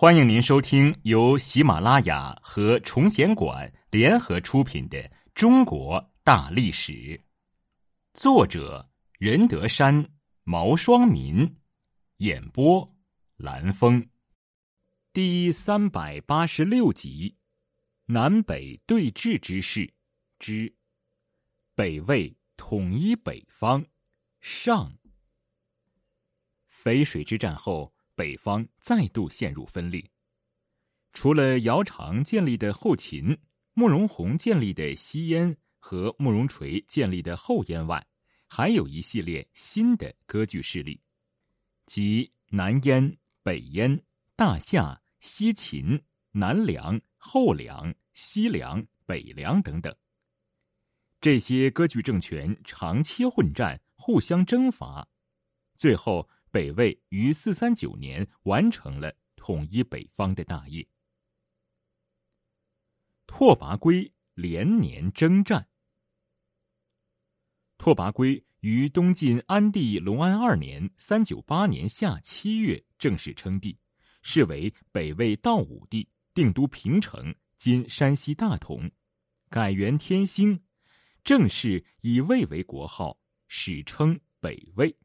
[0.00, 4.96] 欢迎您收听由喜马拉雅和崇贤馆联合出品的
[5.34, 6.92] 《中国大历史》，
[8.14, 8.88] 作者
[9.18, 10.08] 任德山、
[10.44, 11.52] 毛双民，
[12.18, 12.88] 演播
[13.38, 14.08] 蓝峰，
[15.12, 17.36] 第三百八十六集：
[18.06, 19.92] 南北对峙之势
[20.38, 20.72] 之
[21.74, 23.84] 北魏统一北方
[24.40, 24.96] 上。
[26.70, 27.92] 淝水之战后。
[28.18, 30.04] 北方再度陷入分裂，
[31.12, 33.38] 除了姚苌建立的后秦、
[33.74, 38.04] 慕容宏建立的西燕和慕容垂建立的后燕外，
[38.48, 41.00] 还有一系列新的割据势力，
[41.86, 44.02] 即南燕、北燕、
[44.34, 49.94] 大夏、西秦、南梁、后梁、西梁、北梁等等。
[51.20, 55.08] 这些割据政权长期混战，互相征伐，
[55.76, 56.28] 最后。
[56.50, 60.86] 北魏于四三九年完成了统一北方的大业。
[63.26, 65.68] 拓跋圭连年征战。
[67.76, 73.78] 拓跋圭于东晋安帝隆安二年（三九八年）夏七月正式称帝，
[74.22, 78.90] 是为北魏道武帝，定都平城（今山西大同），
[79.48, 80.60] 改元天兴，
[81.22, 84.96] 正式以魏为国号，史称北魏。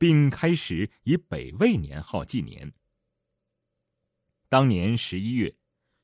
[0.00, 2.72] 并开始以北魏年号纪年。
[4.48, 5.54] 当年十一月，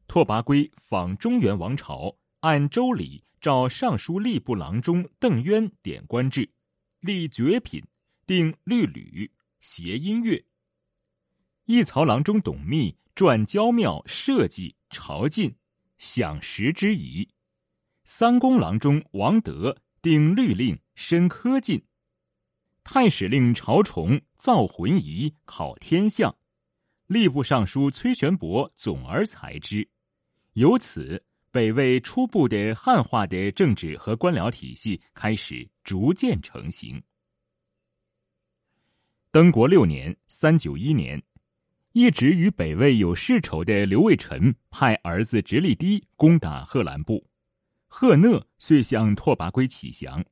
[0.07, 6.51] 拓跋圭访中原王朝，按周礼召尚书吏部郎中邓渊点官制，
[7.01, 7.83] 立爵品，
[8.27, 10.45] 定律吕，谐音乐。
[11.65, 15.55] 一曹郎中董密撰郊庙社稷朝觐，
[15.97, 17.31] 享食之仪。
[18.05, 21.83] 三公郎中王德定律令，申科进。
[22.89, 26.37] 太史令朝崇造浑仪，考天象，
[27.09, 29.87] 吏部尚书崔玄伯总而裁之。
[30.53, 31.21] 由此，
[31.51, 37.03] 北魏初步的汉化的政治和官僚体系开始逐渐成型。
[39.33, 41.21] 登国六年（三九一年），
[41.93, 47.27] 一直与北魏有世仇的刘卫辰派儿子直隶低攻打贺兰部，
[47.89, 50.25] 贺讷遂向拓跋圭乞降。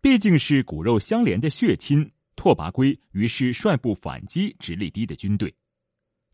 [0.00, 5.52] 毕竟是骨肉相连的血亲，拓跋圭于是率部反击直隶低的军队。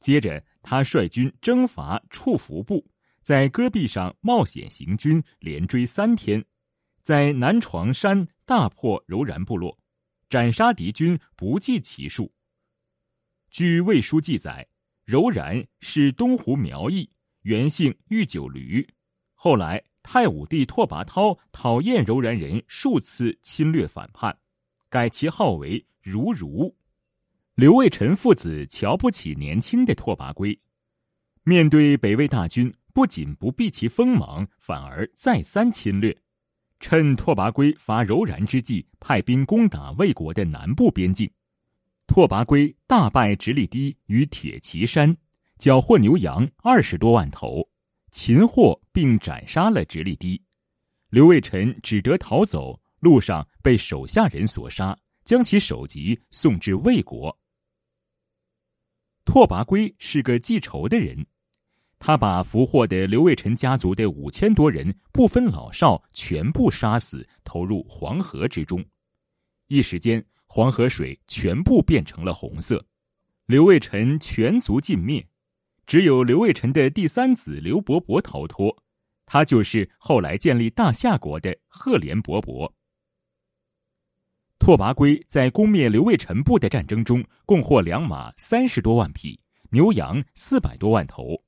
[0.00, 2.86] 接着，他率军征伐处服部，
[3.22, 6.44] 在戈壁上冒险行军，连追三天，
[7.00, 9.78] 在南床山大破柔然部落，
[10.28, 12.30] 斩杀敌军不计其数。
[13.50, 14.68] 据魏书记载，
[15.06, 17.08] 柔然是东湖苗裔，
[17.42, 18.86] 原姓玉九驴，
[19.32, 19.82] 后来。
[20.04, 24.38] 太武帝拓跋焘讨厌柔然人，数次侵略反叛，
[24.88, 26.72] 改其号为如如。
[27.56, 30.56] 刘卫辰父子瞧不起年轻的拓跋圭，
[31.42, 36.16] 面对北魏大军，不仅不避其锋芒，反而再三侵略。
[36.80, 41.28] 趁拓跋圭伐柔然之际，派兵攻打魏国的南部边境。
[42.06, 45.16] 拓跋圭大败直隶低于铁骑山，
[45.58, 47.66] 缴获牛羊二十多万头。
[48.14, 50.40] 擒获并斩杀了直隶低，
[51.10, 57.36] 刘卫辰只得逃走，路上被手下人所杀，将其首级送至魏国。
[59.24, 61.26] 拓跋圭是个记仇的人，
[61.98, 68.82] 他把俘获的刘卫辰家族的五千多人不分老少全部杀死，投入黄河之中，
[69.66, 72.86] 一时间黄河水全部变成了红色，
[73.46, 75.26] 刘卫辰全族尽灭。
[75.86, 78.82] 只有刘卫辰的第三子刘伯伯逃脱，
[79.26, 82.72] 他就是后来建立大夏国的赫连勃勃。
[84.58, 89.38] 拓跋圭在攻灭刘卫辰部的战争中，共获良马三十多万匹，
[89.70, 91.44] 牛羊四百多万头，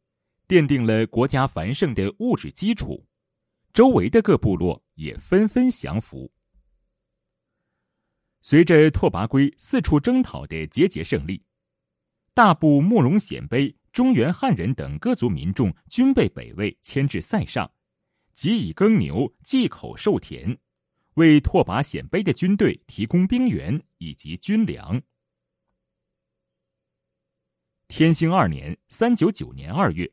[0.46, 3.06] 奠定了国家繁盛的物质基础。
[3.72, 6.30] 周围的各部落也纷纷降服。
[8.42, 11.42] 随着拓跋圭四处征讨的节节胜利，
[12.34, 13.74] 大部慕容鲜卑。
[13.96, 17.72] 中原汉人等各族民众均被北魏牵至塞上，
[18.34, 20.54] 即以耕牛、祭口、授田，
[21.14, 25.00] 为拓跋鲜卑的军队提供兵源以及军粮。
[27.88, 30.12] 天兴二年（三九九年）二月，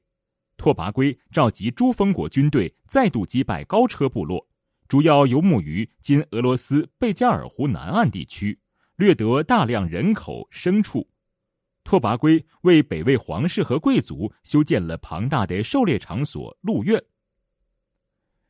[0.56, 4.48] 拓跋圭召集诸封国军队，再度击败高车部落，
[4.88, 8.58] 主要游牧于今俄罗斯贝加尔湖南岸地区，
[8.96, 11.06] 掠得大量人口、牲畜。
[11.84, 17.02] 拓跋圭为北魏皇室和贵族修建了庞大的狩猎场所鹿苑。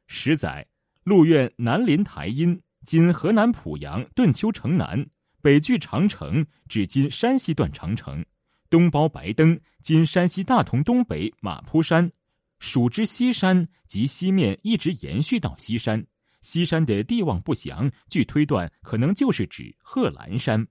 [0.07, 0.68] 十载，
[1.03, 5.06] 鹿苑南临台阴（今河南濮阳顿丘城南），
[5.41, 8.24] 北距长城（至今山西段长城），
[8.69, 12.12] 东包白登（今山西大同东北马铺山），
[12.59, 16.06] 蜀之西山及西面一直延续到西山。
[16.41, 20.68] 西山的地望不详，据推断，可能就是指贺兰山。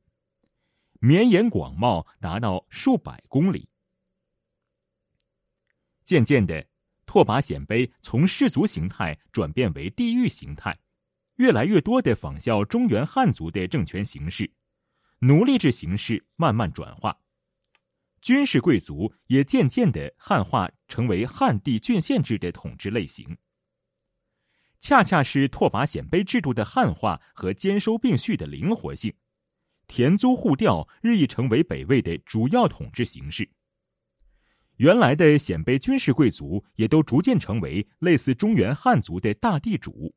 [1.05, 3.69] 绵延广袤，达到数百公里。
[6.05, 6.65] 渐渐的，
[7.07, 10.79] 拓跋鲜卑从氏族形态转变为地域形态，
[11.39, 14.49] 越来越多的仿效中原汉族的政权形式，
[15.19, 17.19] 奴隶制形式慢慢转化，
[18.21, 23.37] 军事贵族也渐渐的汉化，成为汉地郡县制的统治类型。
[24.79, 29.13] 恰恰是拓跋鲜卑制度的汉化和兼收并蓄的灵活性，
[29.95, 33.47] 田租户调日益成为北魏的主要统治形式。
[34.77, 40.15] 原来的鲜卑军事贵族也都逐渐成为类似中原汉族的大地主，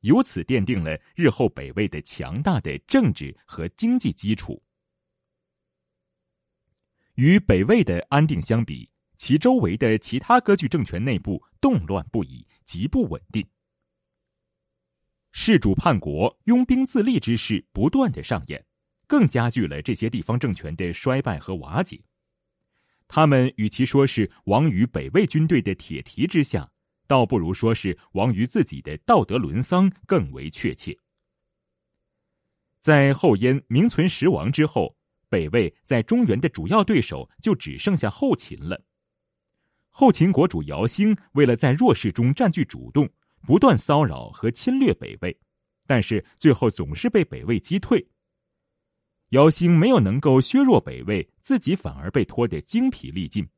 [0.00, 4.60] 由此奠定了日后北魏的强大的政治和经济基础。
[7.14, 13.46] 与北魏的安定相比，其周围的其他割据政权内部动乱不已，极不稳定。
[15.30, 18.66] 世主叛国、拥兵自立之势不断的上演，
[19.12, 22.02] 更加剧了这些地方政权的衰败和瓦解。
[23.06, 26.72] 他们与其说是亡于北魏军队的铁蹄之下，
[27.06, 30.96] 倒不如说是亡于自己的道德沦丧更为确切。
[32.80, 34.96] 在后燕名存实亡之后，
[35.28, 38.82] 北魏在中原的主要对手就只剩下后秦了。
[39.90, 43.06] 后秦国主姚兴为了在弱势中占据主动。
[43.44, 45.36] 不断骚扰和侵略北魏，
[45.84, 48.06] 但是最后总是被北魏击退。
[49.32, 53.48] 姚兴没有能够削弱北魏，自己反而被拖得精疲力尽。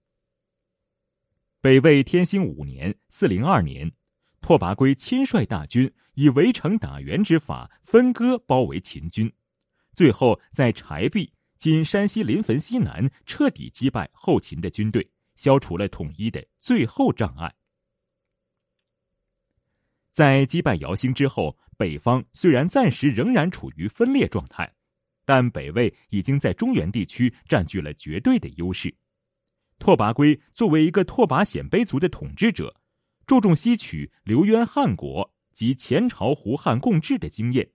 [1.61, 3.91] 北魏天兴五年（四零二年），
[4.41, 9.33] 拓跋圭亲率大军以围城打援之法分割包围秦军，
[9.95, 17.53] 最后在柴壁（今山西临汾西南）彻底击败后秦的军队，消除了统一的最后障碍。
[20.11, 24.73] 在击败姚兴之后，北方虽然暂时仍然处于分裂状态，
[25.25, 28.95] 但北魏已经在中原地区占据了绝对的优势。
[29.79, 32.75] 拓跋圭作为一个拓跋鲜卑族的统治者，
[33.27, 37.69] 注重吸取刘渊汉国及前朝胡汉共治的经验，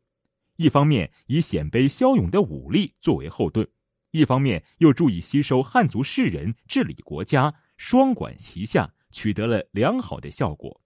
[0.56, 3.68] 一方面以鲜卑骁勇的武力作为后盾，
[4.12, 10.82] 一方面又注意吸收汉族士人治理国家，双管齐下，取得了良好的效果。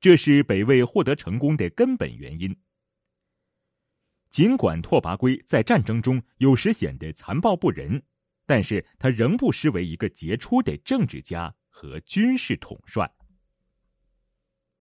[0.00, 2.56] 这是北魏获得成功的根本原因。
[4.38, 8.00] 尽管拓跋圭在战争中有时显得残暴不仁，
[8.46, 13.10] 但是他仍不失为一个杰出的政治家和军事统帅。